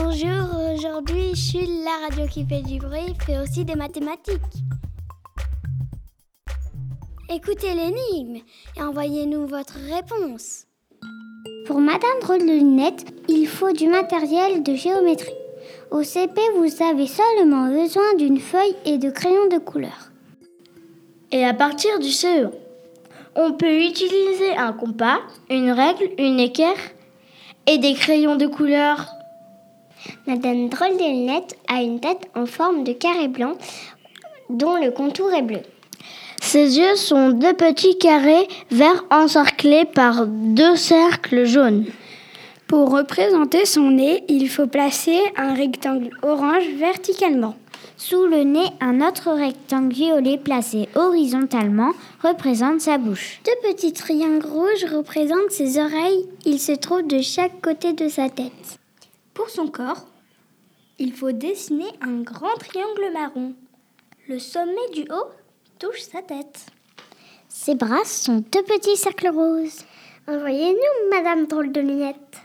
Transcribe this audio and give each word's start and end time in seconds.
Bonjour, 0.00 0.74
aujourd'hui 0.74 1.30
je 1.34 1.40
suis 1.40 1.66
la 1.66 2.06
radio 2.06 2.28
qui 2.28 2.44
fait 2.44 2.62
du 2.62 2.78
bruit, 2.78 3.16
fait 3.26 3.40
aussi 3.40 3.64
des 3.64 3.74
mathématiques. 3.74 4.38
Écoutez 7.28 7.74
l'énigme 7.74 8.40
et 8.76 8.82
envoyez-nous 8.82 9.48
votre 9.48 9.74
réponse. 9.74 10.66
Pour 11.66 11.80
Madame 11.80 12.20
Drôle 12.20 12.46
de 12.46 13.32
il 13.32 13.48
faut 13.48 13.72
du 13.72 13.88
matériel 13.88 14.62
de 14.62 14.76
géométrie. 14.76 15.34
Au 15.90 16.04
CP, 16.04 16.40
vous 16.54 16.82
avez 16.84 17.08
seulement 17.08 17.66
besoin 17.66 18.14
d'une 18.18 18.38
feuille 18.38 18.76
et 18.84 18.98
de 18.98 19.10
crayons 19.10 19.48
de 19.50 19.58
couleur. 19.58 20.12
Et 21.32 21.44
à 21.44 21.54
partir 21.54 21.98
du 21.98 22.12
CE, 22.12 22.50
on 23.34 23.52
peut 23.52 23.82
utiliser 23.82 24.56
un 24.56 24.72
compas, 24.72 25.18
une 25.50 25.72
règle, 25.72 26.10
une 26.18 26.38
équerre 26.38 26.78
et 27.66 27.78
des 27.78 27.94
crayons 27.94 28.36
de 28.36 28.46
couleur. 28.46 29.17
Madame 30.26 30.68
Drôle 30.68 30.96
de 30.96 31.04
Lunettes 31.04 31.56
a 31.68 31.82
une 31.82 32.00
tête 32.00 32.28
en 32.34 32.46
forme 32.46 32.84
de 32.84 32.92
carré 32.92 33.28
blanc 33.28 33.54
dont 34.50 34.76
le 34.76 34.90
contour 34.90 35.32
est 35.32 35.42
bleu. 35.42 35.60
Ses 36.40 36.78
yeux 36.78 36.96
sont 36.96 37.30
deux 37.30 37.52
petits 37.52 37.98
carrés 37.98 38.48
verts 38.70 39.04
encerclés 39.10 39.84
par 39.84 40.26
deux 40.26 40.76
cercles 40.76 41.44
jaunes. 41.44 41.84
Pour 42.66 42.90
représenter 42.90 43.64
son 43.64 43.90
nez, 43.90 44.24
il 44.28 44.48
faut 44.48 44.66
placer 44.66 45.18
un 45.36 45.54
rectangle 45.54 46.10
orange 46.22 46.68
verticalement. 46.78 47.54
Sous 47.96 48.26
le 48.26 48.44
nez, 48.44 48.68
un 48.80 49.00
autre 49.00 49.30
rectangle 49.30 49.92
violet 49.92 50.38
placé 50.38 50.88
horizontalement 50.94 51.92
représente 52.22 52.80
sa 52.80 52.96
bouche. 52.96 53.40
Deux 53.44 53.70
petits 53.70 53.92
triangles 53.92 54.46
rouges 54.46 54.84
représentent 54.94 55.50
ses 55.50 55.78
oreilles. 55.78 56.26
Ils 56.44 56.60
se 56.60 56.72
trouvent 56.72 57.06
de 57.06 57.20
chaque 57.20 57.60
côté 57.60 57.92
de 57.92 58.08
sa 58.08 58.28
tête. 58.28 58.77
Pour 59.38 59.50
son 59.50 59.68
corps, 59.68 60.04
il 60.98 61.12
faut 61.12 61.30
dessiner 61.30 61.86
un 62.00 62.22
grand 62.22 62.56
triangle 62.58 63.12
marron. 63.12 63.54
Le 64.26 64.40
sommet 64.40 64.90
du 64.92 65.02
haut 65.02 65.30
touche 65.78 66.00
sa 66.00 66.22
tête. 66.22 66.66
Ses 67.48 67.76
bras 67.76 68.04
sont 68.04 68.44
deux 68.50 68.64
petits 68.64 68.96
cercles 68.96 69.28
roses. 69.28 69.84
Envoyez-nous, 70.26 71.10
Madame 71.16 71.46
Drôle 71.46 71.70
de 71.70 71.80
Lunettes. 71.80 72.37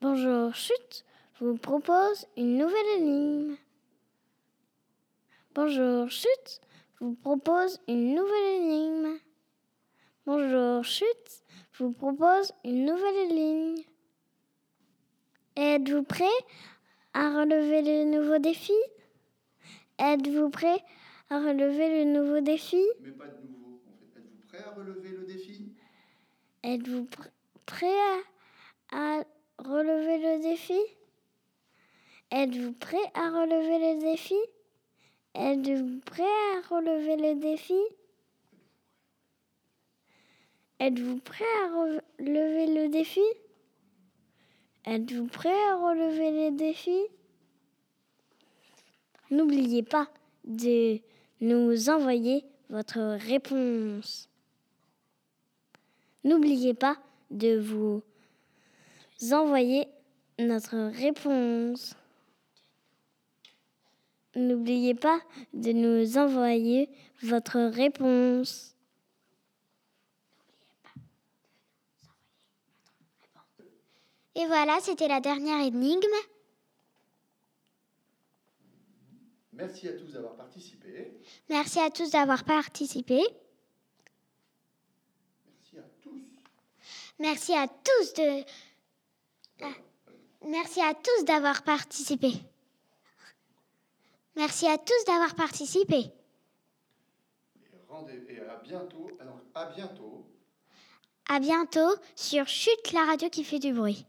Bonjour, 0.00 0.54
Chute 0.54 1.04
vous 1.40 1.56
propose 1.56 2.26
une 2.36 2.58
nouvelle 2.58 2.98
énigme. 2.98 3.56
Bonjour, 5.54 6.10
Chute 6.10 6.60
vous 7.00 7.14
propose 7.14 7.80
une 7.88 8.14
nouvelle 8.14 8.54
énigme. 8.60 9.18
Bonjour, 10.26 10.84
Chute 10.84 11.42
vous 11.78 11.92
propose 11.92 12.52
une 12.64 12.84
nouvelle 12.86 13.32
énigme. 13.32 13.82
Êtes-vous 15.56 16.02
prêt 16.02 16.24
à 17.14 17.30
relever 17.40 17.82
le 17.82 18.04
nouveau 18.10 18.38
défi? 18.38 18.74
Êtes-vous 19.98 20.50
prêt 20.50 20.84
à 21.30 21.38
relever 21.38 22.04
le 22.04 22.10
nouveau 22.12 22.40
défi? 22.40 22.82
Mais 23.00 23.12
pas 23.12 23.26
de 23.26 23.46
nouveau. 23.48 23.80
En 23.86 23.96
fait, 24.14 24.20
êtes-vous 24.20 24.46
prêt 24.46 24.62
à 24.62 24.70
relever 24.72 25.08
le 25.10 25.24
défi? 25.24 25.74
Êtes-vous 26.62 27.04
pr- 27.04 27.30
prêt 27.64 27.98
à, 28.92 29.18
à 29.20 29.24
relever 29.58 30.18
le 30.18 30.42
défi? 30.42 30.80
Êtes-vous 32.30 32.72
prêt 32.72 33.10
à 33.14 33.30
relever 33.30 33.94
le 33.94 34.00
défi? 34.00 34.34
Êtes-vous 35.34 36.00
prêt 36.00 36.22
à 36.22 36.74
relever 36.74 37.16
le 37.16 37.40
défi? 37.40 37.80
Êtes-vous 40.80 41.18
prêt 41.18 41.44
à 41.64 41.68
relever 41.68 42.66
le 42.66 42.88
défi? 42.88 43.20
Êtes-vous 44.84 45.26
prêt 45.26 45.62
à 45.70 45.76
relever 45.76 46.50
le 46.50 46.56
défi? 46.56 46.98
N'oubliez 49.30 49.82
pas 49.82 50.08
de 50.44 51.00
nous 51.40 51.90
envoyer 51.90 52.44
votre 52.70 53.16
réponse. 53.16 54.28
N'oubliez 56.24 56.74
pas 56.74 56.96
de 57.30 57.58
vous 57.58 58.02
envoyer 59.32 59.88
notre 60.38 60.76
réponse. 60.76 61.94
N'oubliez 64.34 64.94
pas 64.94 65.20
de 65.54 65.72
nous 65.72 66.18
envoyer 66.18 66.90
votre 67.22 67.58
réponse. 67.58 68.76
Et 74.34 74.46
voilà, 74.46 74.78
c'était 74.82 75.08
la 75.08 75.20
dernière 75.20 75.64
énigme. 75.64 76.06
Merci 79.54 79.88
à 79.88 79.94
tous 79.94 80.12
d'avoir 80.12 80.36
participé. 80.36 81.18
Merci 81.48 81.80
à 81.80 81.90
tous 81.90 82.10
d'avoir 82.10 82.44
participé. 82.44 83.22
Merci 85.46 85.78
à 85.78 85.88
tous. 86.02 86.20
Merci 87.18 87.54
à 87.54 87.66
tous 87.66 88.12
de. 88.12 88.44
Merci 90.46 90.80
à 90.80 90.94
tous 90.94 91.24
d'avoir 91.24 91.62
participé. 91.62 92.32
Merci 94.36 94.66
à 94.68 94.76
tous 94.78 95.04
d'avoir 95.06 95.34
participé. 95.34 95.96
Et, 95.96 96.10
rendez- 97.88 98.26
et 98.28 98.40
à 98.40 98.56
bientôt. 98.56 99.10
Alors, 99.18 99.40
à 99.54 99.66
bientôt. 99.66 100.26
À 101.28 101.40
bientôt 101.40 101.94
sur 102.14 102.46
Chute, 102.46 102.92
la 102.92 103.04
radio 103.06 103.28
qui 103.30 103.42
fait 103.44 103.58
du 103.58 103.72
bruit. 103.72 104.06